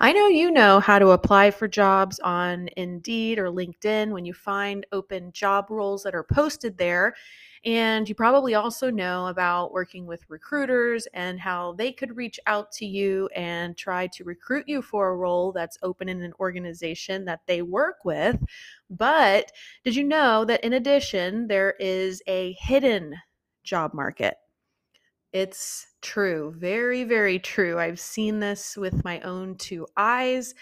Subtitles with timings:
[0.00, 4.34] I know you know how to apply for jobs on Indeed or LinkedIn when you
[4.34, 7.14] find open job roles that are posted there.
[7.64, 12.70] And you probably also know about working with recruiters and how they could reach out
[12.72, 17.24] to you and try to recruit you for a role that's open in an organization
[17.24, 18.36] that they work with.
[18.90, 19.50] But
[19.82, 23.14] did you know that in addition, there is a hidden
[23.62, 24.36] job market?
[25.34, 26.54] It's true.
[26.56, 27.76] Very, very true.
[27.76, 30.54] I've seen this with my own two eyes.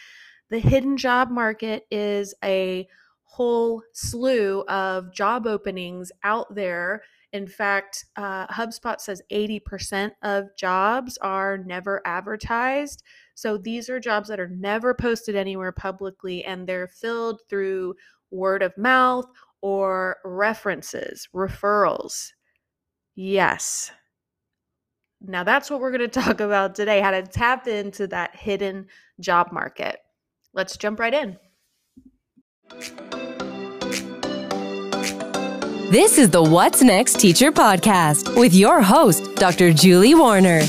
[0.49, 2.89] The hidden job market is a
[3.23, 7.03] whole slew of job openings out there.
[7.35, 13.03] In fact, uh, HubSpot says 80% of jobs are never advertised.
[13.35, 17.95] So these are jobs that are never posted anywhere publicly and they're filled through
[18.31, 19.27] word of mouth
[19.61, 22.33] or references, referrals.
[23.15, 23.91] Yes,
[25.27, 28.87] now, that's what we're going to talk about today how to tap into that hidden
[29.21, 29.99] job market.
[30.53, 31.39] Let's jump right in.
[35.91, 39.73] This is the What's Next Teacher Podcast with your host, Dr.
[39.73, 40.63] Julie Warner.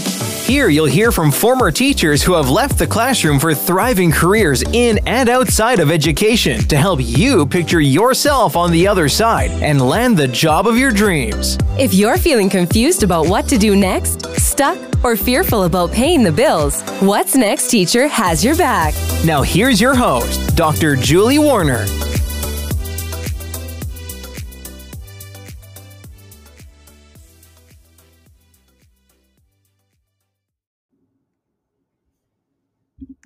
[0.44, 5.00] Here, you'll hear from former teachers who have left the classroom for thriving careers in
[5.08, 10.18] and outside of education to help you picture yourself on the other side and land
[10.18, 11.58] the job of your dreams.
[11.80, 14.23] If you're feeling confused about what to do next,
[14.54, 18.94] stuck, or fearful about paying the bills, What's Next Teacher has your back.
[19.26, 20.96] Now, here's your host, Dr.
[20.96, 21.86] Julie Warner.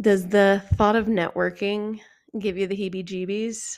[0.01, 1.99] Does the thought of networking
[2.39, 3.75] give you the heebie jeebies?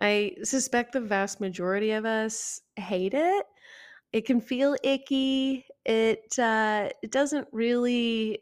[0.00, 3.46] I suspect the vast majority of us hate it.
[4.12, 5.66] It can feel icky.
[5.88, 8.40] It uh, it doesn't really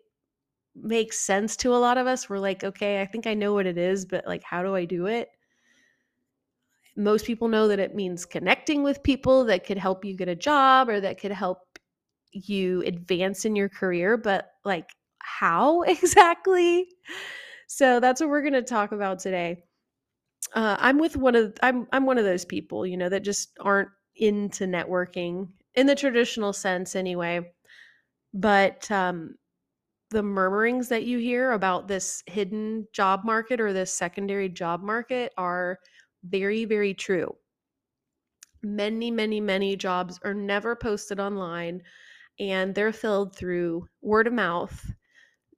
[0.76, 2.28] make sense to a lot of us.
[2.30, 4.84] We're like, okay, I think I know what it is, but like, how do I
[4.86, 5.30] do it?
[6.96, 10.34] Most people know that it means connecting with people that could help you get a
[10.34, 11.78] job or that could help
[12.32, 16.88] you advance in your career, but like, how exactly?
[17.68, 19.64] So that's what we're going to talk about today.
[20.54, 23.50] Uh, I'm with one of I'm I'm one of those people, you know, that just
[23.60, 27.52] aren't into networking in the traditional sense, anyway.
[28.34, 29.36] But um,
[30.10, 35.32] the murmurings that you hear about this hidden job market or this secondary job market
[35.38, 35.78] are
[36.24, 37.34] very, very true.
[38.62, 41.82] Many, many, many jobs are never posted online
[42.38, 44.92] and they're filled through word of mouth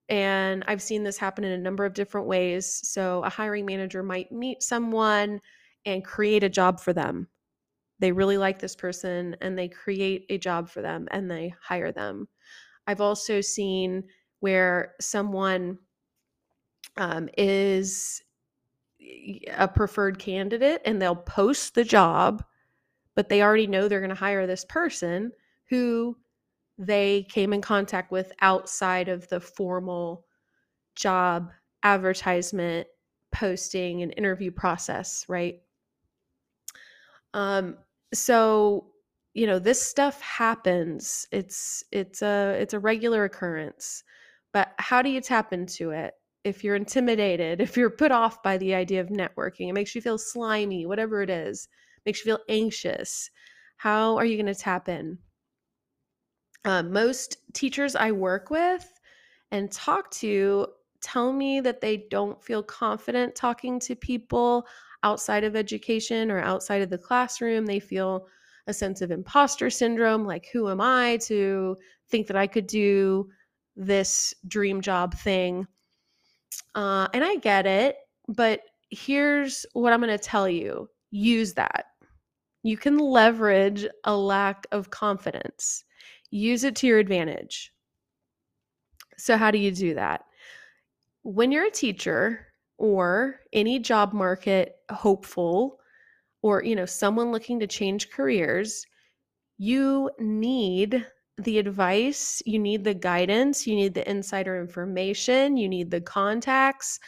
[0.08, 2.80] and I've seen this happen in a number of different ways.
[2.88, 5.40] So, a hiring manager might meet someone
[5.84, 7.28] and create a job for them.
[7.98, 11.92] They really like this person and they create a job for them and they hire
[11.92, 12.28] them.
[12.86, 14.04] I've also seen
[14.40, 15.78] where someone
[16.96, 18.22] um, is
[19.56, 22.44] a preferred candidate and they'll post the job,
[23.14, 25.32] but they already know they're going to hire this person
[25.68, 26.16] who
[26.78, 30.24] they came in contact with outside of the formal
[30.94, 31.50] job
[31.82, 32.86] advertisement
[33.32, 35.60] posting and interview process right
[37.34, 37.76] um
[38.14, 38.86] so
[39.34, 41.26] you know this stuff happens.
[41.32, 44.04] It's it's a it's a regular occurrence
[44.52, 46.14] but how do you tap into it
[46.44, 49.68] if you're intimidated if you're put off by the idea of networking?
[49.68, 51.68] It makes you feel slimy whatever it is
[52.06, 53.30] makes you feel anxious.
[53.76, 55.18] How are you going to tap in?
[56.64, 58.90] Uh, most teachers I work with
[59.50, 60.66] and talk to
[61.00, 64.66] tell me that they don't feel confident talking to people
[65.02, 67.66] outside of education or outside of the classroom.
[67.66, 68.26] They feel
[68.66, 71.76] a sense of imposter syndrome like, who am I to
[72.10, 73.28] think that I could do
[73.76, 75.66] this dream job thing?
[76.74, 77.96] Uh, and I get it,
[78.28, 78.60] but
[78.90, 81.86] here's what I'm going to tell you use that.
[82.62, 85.84] You can leverage a lack of confidence
[86.30, 87.72] use it to your advantage.
[89.16, 90.24] So, how do you do that?
[91.22, 92.47] When you're a teacher
[92.78, 95.78] or any job market hopeful
[96.42, 98.86] or you know someone looking to change careers,
[99.58, 101.04] you need
[101.38, 106.98] the advice, you need the guidance, you need the insider information, you need the contacts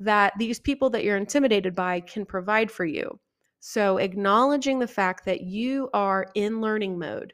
[0.00, 3.18] that these people that you're intimidated by can provide for you.
[3.60, 7.32] So, acknowledging the fact that you are in learning mode,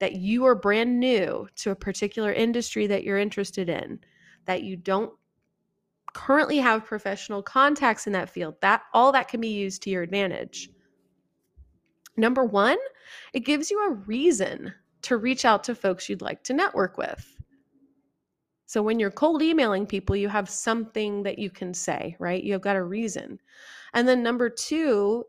[0.00, 4.00] that you are brand new to a particular industry that you're interested in,
[4.44, 5.12] that you don't
[6.14, 10.02] currently have professional contacts in that field, that all that can be used to your
[10.02, 10.70] advantage.
[12.16, 12.78] Number 1,
[13.32, 14.72] it gives you a reason
[15.02, 17.30] to reach out to folks you'd like to network with.
[18.66, 22.42] So when you're cold emailing people, you have something that you can say, right?
[22.42, 23.38] You've got a reason.
[23.92, 25.24] And then number two,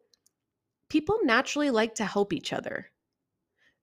[0.90, 2.90] people naturally like to help each other.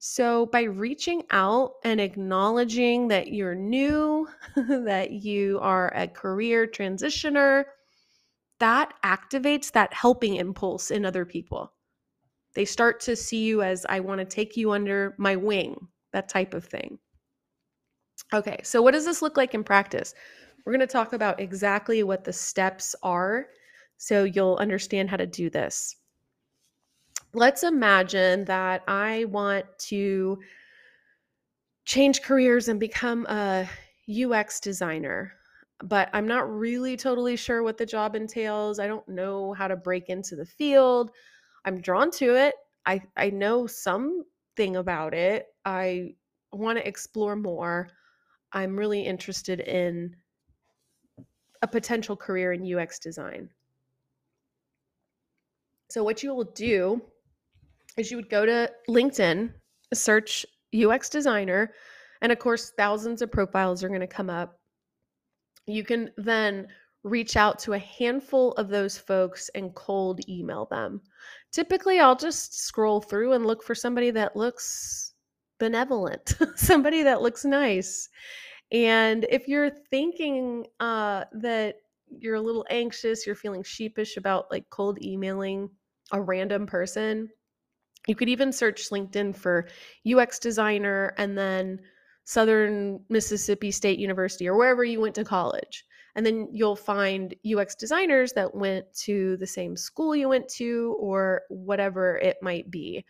[0.05, 4.27] So by reaching out and acknowledging that you're new,
[4.57, 7.67] that you are a career transitioner,
[8.59, 11.73] that activates that helping impulse in other people.
[12.55, 16.29] They start to see you as I want to take you under my wing, that
[16.29, 16.99] type of thing.
[18.35, 20.15] Okay, so what does this look like in practice?
[20.67, 23.47] We're going to talk about exactly what the steps are
[23.99, 25.95] so you'll understand how to do this.
[27.35, 30.39] Let's imagine that I want to
[31.87, 33.67] change careers and become a
[34.07, 35.33] UX designer,
[35.83, 38.79] but I'm not really totally sure what the job entails.
[38.79, 41.11] I don't know how to break into the field.
[41.65, 42.55] I'm drawn to it.
[42.85, 45.47] I, I know something about it.
[45.65, 46.17] I
[46.53, 47.89] want to explore more.
[48.53, 50.17] I'm really interested in
[51.63, 53.49] a potential career in UX design.
[55.89, 57.03] So, what you will do
[57.97, 59.53] is you would go to LinkedIn,
[59.93, 61.73] search UX designer,
[62.21, 64.59] and of course, thousands of profiles are going to come up.
[65.67, 66.69] You can then
[67.05, 71.01] reach out to a handful of those folks and cold email them.
[71.51, 75.15] Typically, I'll just scroll through and look for somebody that looks
[75.59, 78.09] benevolent, somebody that looks nice.
[78.71, 81.77] And if you're thinking uh, that
[82.09, 85.69] you're a little anxious, you're feeling sheepish about like cold emailing
[86.13, 87.29] a random person,
[88.09, 89.69] you could even search LinkedIn for
[90.11, 91.81] UX designer and then
[92.25, 95.85] Southern Mississippi State University or wherever you went to college.
[96.15, 100.97] And then you'll find UX designers that went to the same school you went to
[101.01, 103.05] or whatever it might be.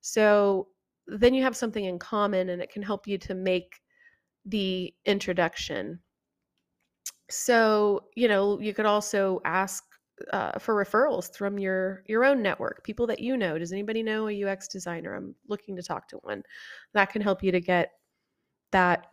[0.00, 0.68] So
[1.06, 3.80] then you have something in common and it can help you to make
[4.46, 6.00] the introduction.
[7.28, 9.84] So, you know, you could also ask
[10.32, 13.58] uh, for referrals from your your own network, people that you know.
[13.58, 15.14] Does anybody know a UX designer?
[15.14, 16.42] I'm looking to talk to one.
[16.94, 17.90] That can help you to get
[18.72, 19.06] that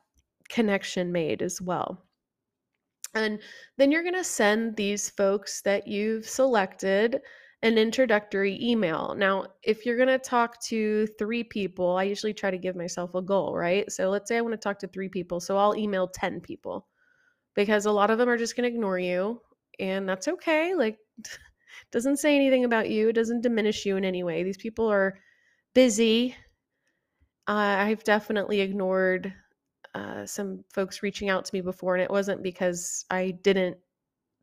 [0.50, 2.04] connection made as well.
[3.13, 3.39] And
[3.77, 7.21] then you're going to send these folks that you've selected
[7.63, 9.15] an introductory email.
[9.18, 13.15] Now, if you're going to talk to three people, I usually try to give myself
[13.15, 13.92] a goal, right?
[13.92, 15.39] So let's say I want to talk to three people.
[15.39, 16.88] So I'll email 10 people
[17.56, 19.42] because a lot of them are just going to ignore you.
[19.79, 20.74] And that's okay.
[20.75, 20.97] Like,
[21.91, 24.44] doesn't say anything about you, it doesn't diminish you in any way.
[24.44, 25.18] These people are
[25.74, 26.35] busy.
[27.47, 29.33] Uh, I've definitely ignored
[29.95, 33.77] uh, some folks reaching out to me before, and it wasn't because I didn't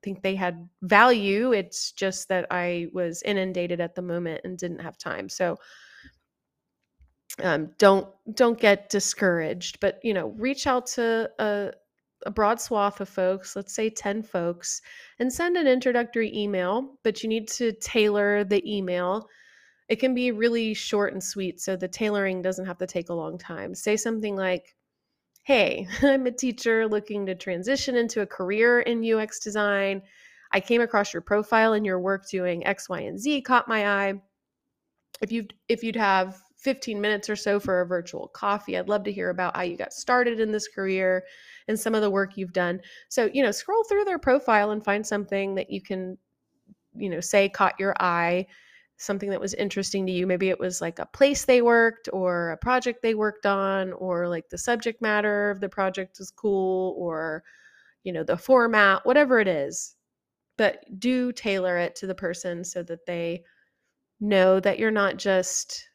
[0.03, 1.53] think they had value.
[1.53, 5.29] It's just that I was inundated at the moment and didn't have time.
[5.29, 5.59] So
[7.43, 11.73] um, don't don't get discouraged, but you know, reach out to a,
[12.27, 13.57] a broad swath of folks.
[13.57, 14.81] Let's say ten folks,
[15.19, 16.99] and send an introductory email.
[17.03, 19.29] But you need to tailor the email.
[19.89, 23.15] It can be really short and sweet, so the tailoring doesn't have to take a
[23.15, 23.75] long time.
[23.75, 24.75] Say something like
[25.45, 30.03] hey, I'm a teacher looking to transition into a career in UX design.
[30.53, 33.87] I came across your profile and your work doing X, Y, and Z caught my
[33.87, 34.15] eye.
[35.21, 39.05] If you if you'd have 15 minutes or so for a virtual coffee, I'd love
[39.05, 41.25] to hear about how you got started in this career
[41.69, 42.81] and some of the work you've done.
[43.09, 46.19] So, you know, scroll through their profile and find something that you can
[46.97, 48.47] you know, say caught your eye
[48.97, 50.27] something that was interesting to you.
[50.27, 54.29] Maybe it was like a place they worked or a project they worked on or
[54.29, 57.43] like the subject matter of the project is cool or
[58.05, 59.97] you know the format, whatever it is.
[60.57, 63.43] But do tailor it to the person so that they
[64.21, 65.89] know that you're not just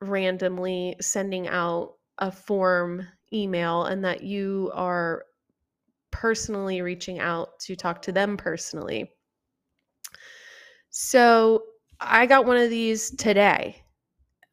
[0.00, 5.24] randomly sending out a form email and that you are
[6.10, 9.10] personally reaching out to talk to them personally.
[10.90, 11.64] So
[12.00, 13.82] I got one of these today.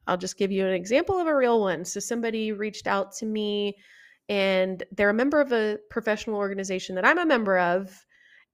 [0.08, 1.86] I'll just give you an example of a real one.
[1.86, 3.78] So somebody reached out to me
[4.30, 8.06] and they're a member of a professional organization that I'm a member of.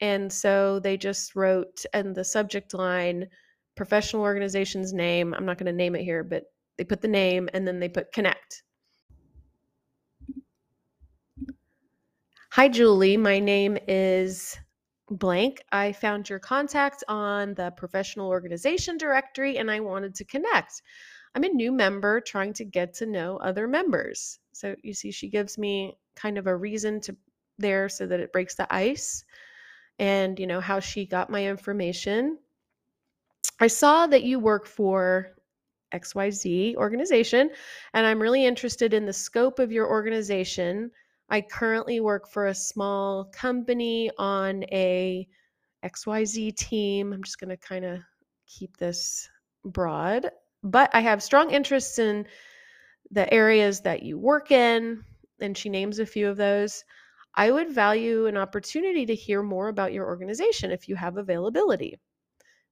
[0.02, 3.28] And so they just wrote in the subject line
[3.76, 5.34] professional organization's name.
[5.34, 6.44] I'm not going to name it here, but
[6.80, 8.64] they put the name and then they put connect.
[12.52, 13.18] Hi, Julie.
[13.18, 14.58] My name is
[15.12, 20.82] blank, I found your contact on the professional organization directory and I wanted to connect.
[21.36, 24.40] I'm a new member trying to get to know other members.
[24.54, 27.16] So you see, she gives me kind of a reason to
[27.58, 29.26] there so that it breaks the ice
[30.00, 32.38] and, you know, how she got my information.
[33.60, 35.36] I saw that you work for
[35.94, 37.50] XYZ organization,
[37.94, 40.92] and I'm really interested in the scope of your organization
[41.32, 45.28] I currently work for a small company on a
[45.84, 47.14] XYZ team.
[47.14, 48.00] I'm just going to kind of
[48.48, 49.30] keep this
[49.64, 50.32] broad,
[50.64, 52.26] but I have strong interests in
[53.12, 55.04] the areas that you work in,
[55.40, 56.84] and she names a few of those.
[57.36, 62.00] I would value an opportunity to hear more about your organization if you have availability.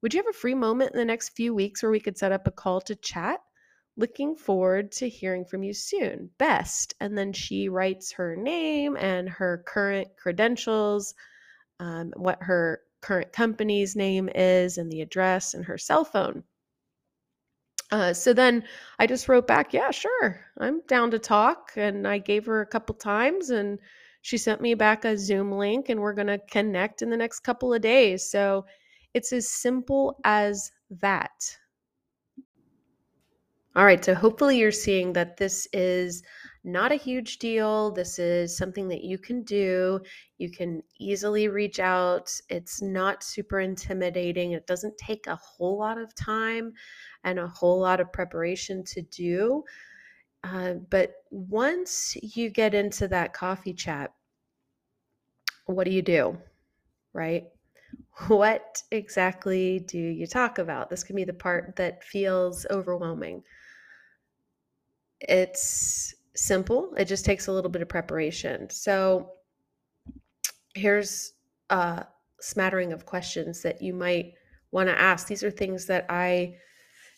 [0.01, 2.31] Would you have a free moment in the next few weeks where we could set
[2.31, 3.39] up a call to chat?
[3.95, 6.29] Looking forward to hearing from you soon.
[6.37, 6.93] Best.
[6.99, 11.15] And then she writes her name and her current credentials,
[11.79, 16.43] um, what her current company's name is, and the address and her cell phone.
[17.89, 18.63] Uh, so then
[18.99, 21.71] I just wrote back, yeah, sure, I'm down to talk.
[21.75, 23.79] And I gave her a couple times and
[24.21, 27.39] she sent me back a Zoom link and we're going to connect in the next
[27.39, 28.29] couple of days.
[28.29, 28.65] So
[29.17, 30.71] it's as simple as
[31.01, 31.31] that.
[33.75, 36.23] All right, so hopefully you're seeing that this is
[36.63, 37.91] not a huge deal.
[37.91, 39.99] This is something that you can do.
[40.37, 42.31] You can easily reach out.
[42.49, 44.51] It's not super intimidating.
[44.51, 46.73] It doesn't take a whole lot of time
[47.23, 49.63] and a whole lot of preparation to do.
[50.43, 54.11] Uh, but once you get into that coffee chat,
[55.65, 56.37] what do you do?
[57.13, 57.45] Right?
[58.25, 60.89] What exactly do you talk about?
[60.89, 63.43] This can be the part that feels overwhelming
[65.21, 66.93] it's simple.
[66.97, 68.69] It just takes a little bit of preparation.
[68.69, 69.31] So
[70.73, 71.33] here's
[71.69, 72.05] a
[72.39, 74.33] smattering of questions that you might
[74.71, 75.27] want to ask.
[75.27, 76.55] These are things that I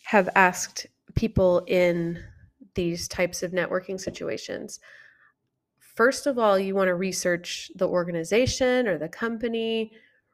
[0.04, 2.22] have asked people in
[2.74, 4.80] these types of networking situations.
[5.78, 9.92] First of all, you want to research the organization or the company,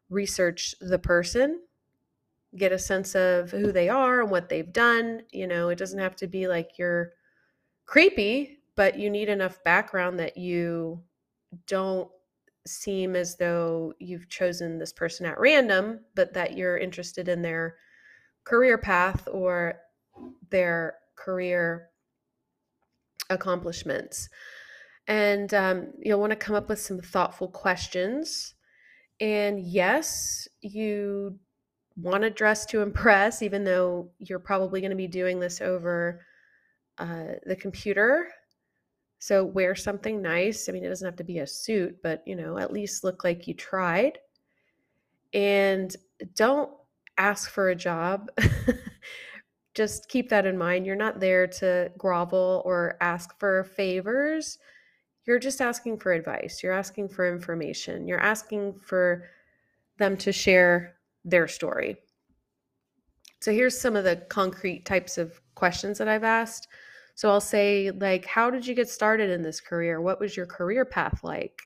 [0.08, 1.60] research the person,
[2.56, 5.22] get a sense of who they are and what they've done.
[5.32, 7.12] You know, it doesn't have to be like you're
[7.86, 11.02] creepy, but you need enough background that you
[11.66, 12.10] don't
[12.66, 17.76] seem as though you've chosen this person at random, but that you're interested in their
[18.44, 19.74] career path or
[20.50, 21.90] their career
[23.30, 24.28] accomplishments.
[25.08, 28.54] And um, you'll want to come up with some thoughtful questions.
[29.20, 31.38] And yes, you
[31.96, 36.20] want to dress to impress, even though you're probably going to be doing this over
[36.98, 38.28] uh, the computer.
[39.18, 40.68] So wear something nice.
[40.68, 43.24] I mean, it doesn't have to be a suit, but you know, at least look
[43.24, 44.18] like you tried.
[45.32, 45.94] And
[46.34, 46.70] don't
[47.18, 48.30] ask for a job.
[49.74, 50.86] Just keep that in mind.
[50.86, 54.58] You're not there to grovel or ask for favors.
[55.26, 56.62] You're just asking for advice.
[56.62, 58.06] You're asking for information.
[58.06, 59.24] You're asking for
[59.98, 61.96] them to share their story.
[63.40, 66.68] So here's some of the concrete types of questions that I've asked.
[67.14, 70.00] So I'll say, like, how did you get started in this career?
[70.00, 71.62] What was your career path like?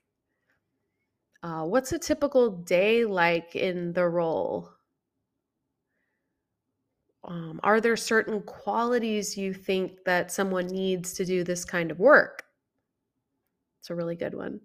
[1.42, 4.70] Uh, what's a typical day like in the role?
[7.24, 11.98] Um, are there certain qualities you think that someone needs to do this kind of
[11.98, 12.44] work?
[13.80, 14.60] It's a really good one.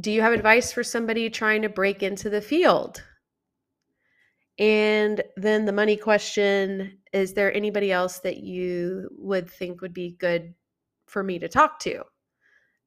[0.00, 3.02] Do you have advice for somebody trying to break into the field?
[4.58, 10.16] And then the money question is there anybody else that you would think would be
[10.18, 10.54] good
[11.06, 12.04] for me to talk to?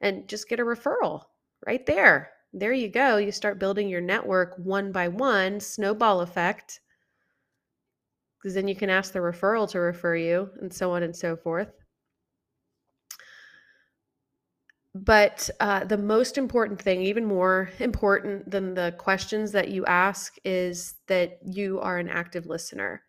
[0.01, 1.21] And just get a referral
[1.65, 2.31] right there.
[2.53, 3.17] There you go.
[3.17, 6.79] You start building your network one by one, snowball effect.
[8.41, 11.35] Because then you can ask the referral to refer you, and so on and so
[11.35, 11.84] forth.
[14.95, 20.35] But uh, the most important thing, even more important than the questions that you ask,
[20.45, 23.03] is that you are an active listener.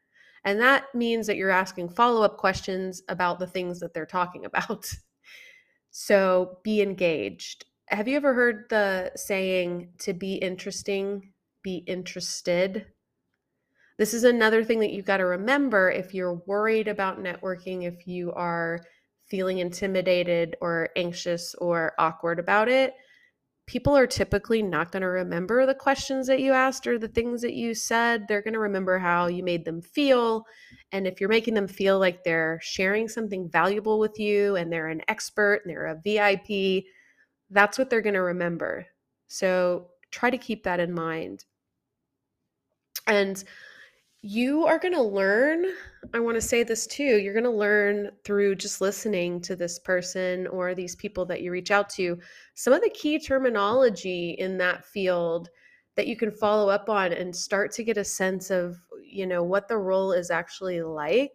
[0.44, 4.44] And that means that you're asking follow up questions about the things that they're talking
[4.44, 4.92] about.
[5.92, 7.64] so be engaged.
[7.86, 12.86] Have you ever heard the saying to be interesting, be interested?
[13.96, 18.08] This is another thing that you've got to remember if you're worried about networking, if
[18.08, 18.80] you are
[19.28, 22.94] feeling intimidated or anxious or awkward about it,
[23.66, 27.42] people are typically not going to remember the questions that you asked or the things
[27.42, 28.26] that you said.
[28.28, 30.44] They're going to remember how you made them feel.
[30.92, 34.86] And if you're making them feel like they're sharing something valuable with you and they're
[34.86, 36.84] an expert and they're a VIP,
[37.50, 38.86] that's what they're going to remember.
[39.26, 41.44] So try to keep that in mind.
[43.08, 43.42] And
[44.26, 45.64] you are going to learn
[46.14, 49.78] i want to say this too you're going to learn through just listening to this
[49.78, 52.18] person or these people that you reach out to
[52.54, 55.48] some of the key terminology in that field
[55.94, 59.42] that you can follow up on and start to get a sense of you know
[59.42, 61.32] what the role is actually like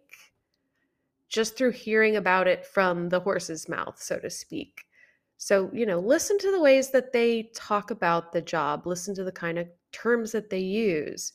[1.28, 4.84] just through hearing about it from the horse's mouth so to speak
[5.38, 9.24] So, you know, listen to the ways that they talk about the job, listen to
[9.24, 11.32] the kind of terms that they use.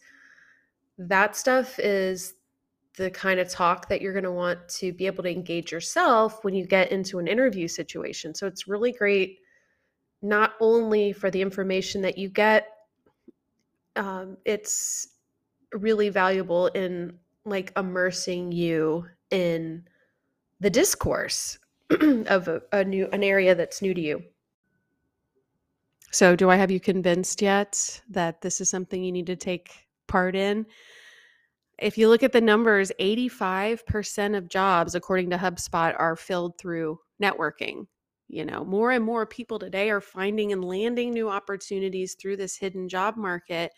[0.98, 2.34] That stuff is
[2.98, 6.44] the kind of talk that you're going to want to be able to engage yourself
[6.44, 8.34] when you get into an interview situation.
[8.34, 9.40] So it's really great
[10.22, 12.68] not only for the information that you get,
[13.96, 15.10] um, it's
[15.74, 19.84] really valuable in like immersing you in
[20.60, 24.24] the discourse of a, a new an area that's new to you.
[26.12, 29.87] So, do I have you convinced yet that this is something you need to take
[30.08, 30.66] part in?
[31.80, 37.00] If you look at the numbers, 85% of jobs, according to HubSpot, are filled through
[37.22, 37.86] networking.
[38.30, 42.58] You know, more and more people today are finding and landing new opportunities through this
[42.58, 43.72] hidden job market.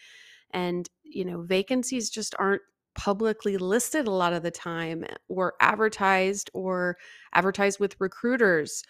[0.51, 2.61] And, you know, vacancies just aren't
[2.95, 6.97] publicly listed a lot of the time or advertised or
[7.33, 8.83] advertised with recruiters.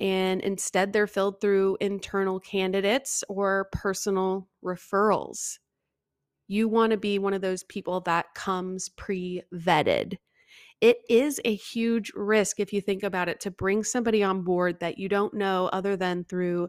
[0.00, 5.58] And instead, they're filled through internal candidates or personal referrals.
[6.48, 10.18] You want to be one of those people that comes pre vetted.
[10.80, 14.80] It is a huge risk if you think about it to bring somebody on board
[14.80, 16.68] that you don't know other than through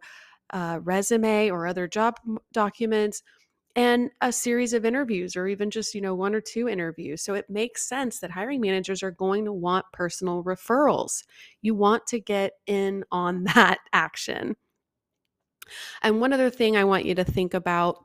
[0.52, 2.16] a resume or other job
[2.54, 3.24] documents
[3.76, 7.22] and a series of interviews or even just you know one or two interviews.
[7.24, 11.24] So it makes sense that hiring managers are going to want personal referrals.
[11.62, 14.56] You want to get in on that action.
[16.02, 18.05] And one other thing i want you to think about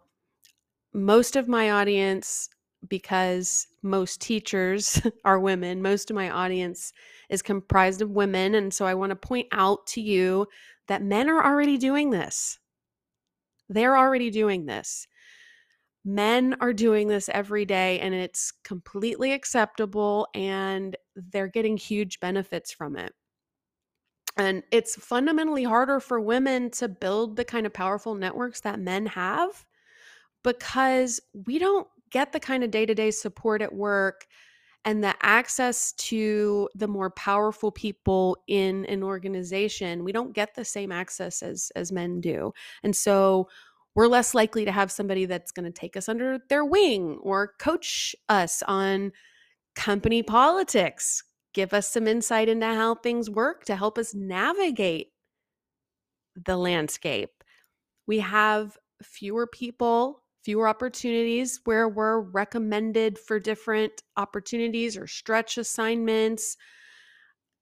[0.93, 2.49] most of my audience
[2.89, 6.93] because most teachers are women most of my audience
[7.29, 10.47] is comprised of women and so i want to point out to you
[10.89, 12.59] that men are already doing this
[13.69, 15.07] they're already doing this
[16.05, 22.73] men are doing this every day and it's completely acceptable and they're getting huge benefits
[22.73, 23.13] from it.
[24.37, 29.07] And it's fundamentally harder for women to build the kind of powerful networks that men
[29.07, 29.67] have
[30.43, 34.27] because we don't get the kind of day to day support at work
[34.85, 40.05] and the access to the more powerful people in an organization.
[40.05, 42.53] We don't get the same access as, as men do.
[42.83, 43.49] And so
[43.95, 47.55] we're less likely to have somebody that's going to take us under their wing or
[47.59, 49.13] coach us on
[49.75, 55.09] company politics, give us some insight into how things work to help us navigate
[56.37, 57.45] the landscape.
[58.07, 66.57] We have fewer people, fewer opportunities where we're recommended for different opportunities or stretch assignments.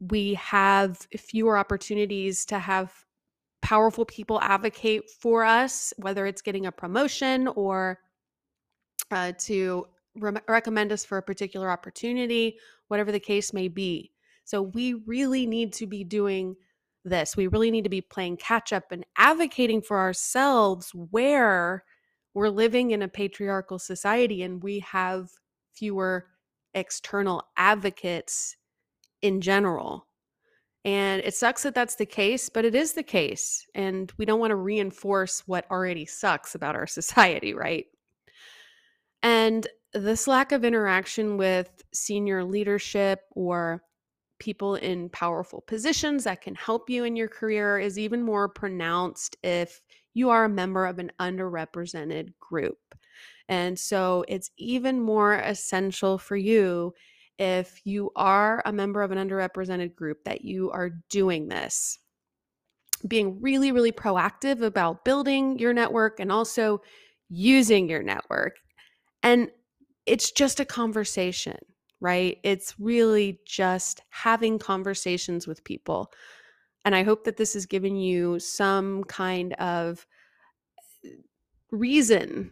[0.00, 2.92] We have fewer opportunities to have
[3.62, 7.98] powerful people advocate for us, whether it's getting a promotion or
[9.10, 14.12] uh, to re- recommend us for a particular opportunity, whatever the case may be.
[14.44, 16.56] So we really need to be doing
[17.04, 17.36] this.
[17.36, 21.84] We really need to be playing catch up and advocating for ourselves where
[22.38, 25.28] we're living in a patriarchal society and we have
[25.74, 26.24] fewer
[26.72, 28.54] external advocates
[29.22, 30.06] in general.
[30.84, 33.66] And it sucks that that's the case, but it is the case.
[33.74, 37.86] And we don't want to reinforce what already sucks about our society, right?
[39.24, 43.82] And this lack of interaction with senior leadership or
[44.38, 49.36] people in powerful positions that can help you in your career is even more pronounced
[49.42, 49.80] if
[50.18, 52.78] you are a member of an underrepresented group.
[53.48, 56.92] And so it's even more essential for you
[57.38, 61.98] if you are a member of an underrepresented group that you are doing this.
[63.06, 66.82] Being really really proactive about building your network and also
[67.28, 68.56] using your network.
[69.22, 69.50] And
[70.04, 71.58] it's just a conversation
[72.00, 72.38] right?
[72.42, 76.12] It's really just having conversations with people
[76.88, 80.06] and i hope that this has given you some kind of
[81.04, 81.10] eh,
[81.70, 82.50] reason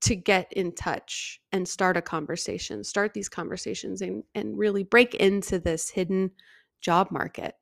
[0.00, 5.14] to get in touch and start a conversation, start these conversations and, and really break
[5.16, 6.30] into this hidden
[6.80, 7.54] job market.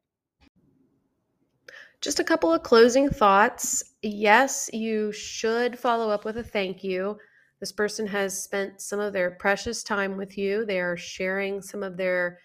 [2.00, 3.82] Just a couple of closing thoughts.
[4.02, 7.16] Yes, you should follow up with a thank you.
[7.60, 10.66] This person has spent some of their precious time with you.
[10.66, 12.38] They are sharing some of their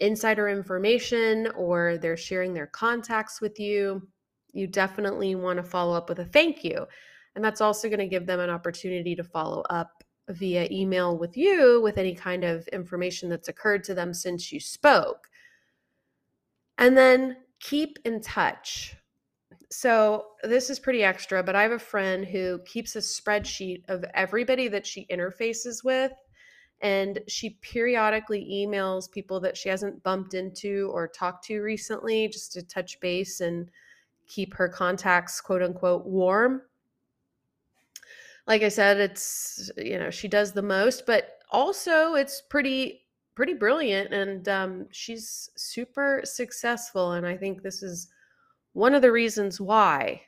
[0.00, 4.08] insider information or they're sharing their contacts with you.
[4.52, 6.86] You definitely want to follow up with a thank you.
[7.36, 11.36] And that's also going to give them an opportunity to follow up via email with
[11.36, 15.28] you with any kind of information that's occurred to them since you spoke.
[16.78, 18.96] And then keep in touch.
[19.70, 24.04] So, this is pretty extra, but I have a friend who keeps a spreadsheet of
[24.14, 26.12] everybody that she interfaces with.
[26.80, 32.52] And she periodically emails people that she hasn't bumped into or talked to recently just
[32.52, 33.70] to touch base and
[34.26, 36.62] keep her contacts quote unquote warm.
[38.46, 43.02] Like I said, it's you know, she does the most, but also it's pretty
[43.34, 48.08] pretty brilliant and um, she's super successful and I think this is
[48.72, 50.22] one of the reasons why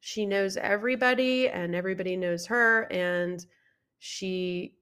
[0.00, 3.44] she knows everybody and everybody knows her and
[3.98, 4.75] she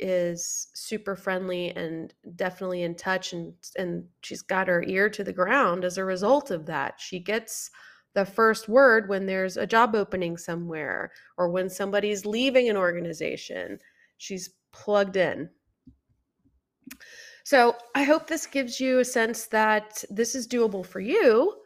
[0.00, 5.32] is super friendly and definitely in touch and and she's got her ear to the
[5.32, 6.94] ground as a result of that.
[6.98, 7.70] She gets
[8.14, 13.78] the first word when there's a job opening somewhere or when somebody's leaving an organization.
[14.18, 15.50] She's plugged in.
[17.44, 21.63] So, I hope this gives you a sense that this is doable for you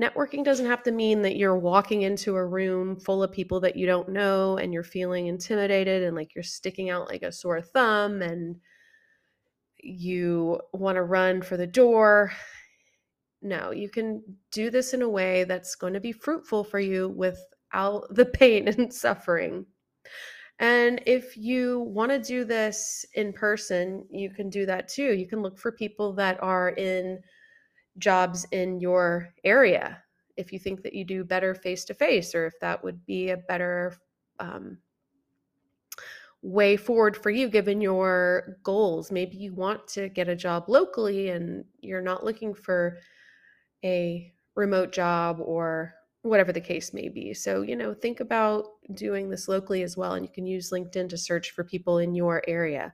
[0.00, 3.76] networking doesn't have to mean that you're walking into a room full of people that
[3.76, 7.62] you don't know and you're feeling intimidated and like you're sticking out like a sore
[7.62, 8.56] thumb and
[9.78, 12.32] you want to run for the door.
[13.40, 17.08] No, you can do this in a way that's going to be fruitful for you
[17.08, 19.64] without the pain and suffering.
[20.58, 25.12] And if you want to do this in person, you can do that too.
[25.12, 27.20] You can look for people that are in
[27.98, 30.02] jobs in your area
[30.36, 33.30] if you think that you do better face to face or if that would be
[33.30, 33.96] a better
[34.38, 34.78] um,
[36.42, 39.10] way forward for you given your goals.
[39.10, 42.98] Maybe you want to get a job locally and you're not looking for
[43.84, 47.32] a remote job or whatever the case may be.
[47.32, 51.08] So you know think about doing this locally as well and you can use linkedin
[51.08, 52.92] to search for people in your area.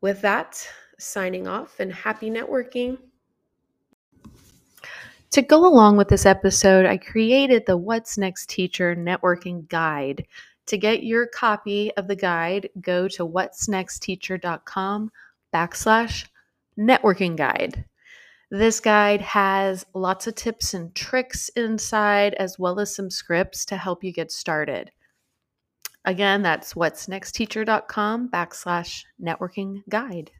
[0.00, 0.66] With that
[0.98, 2.98] signing off and happy networking
[5.32, 10.26] to go along with this episode, I created the What's Next Teacher Networking Guide.
[10.66, 15.10] To get your copy of the guide, go to what'snextteacher.com
[15.52, 16.26] backslash
[16.78, 17.84] networking guide.
[18.50, 23.78] This guide has lots of tips and tricks inside, as well as some scripts to
[23.78, 24.90] help you get started.
[26.04, 30.30] Again, that's what'snextteacher.com backslash networking guide.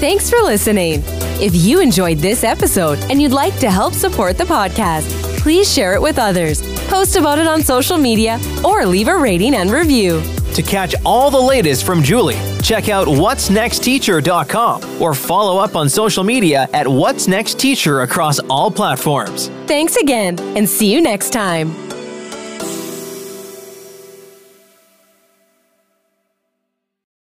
[0.00, 1.02] Thanks for listening.
[1.42, 5.06] If you enjoyed this episode and you'd like to help support the podcast,
[5.38, 9.54] please share it with others, post about it on social media, or leave a rating
[9.54, 10.22] and review.
[10.54, 16.24] To catch all the latest from Julie, check out what'snextteacher.com or follow up on social
[16.24, 19.48] media at What's Next Teacher across all platforms.
[19.66, 21.89] Thanks again, and see you next time.